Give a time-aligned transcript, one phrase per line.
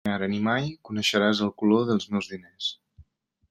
[0.07, 2.75] Ni ara ni mai coneixeràs el color dels meus diners.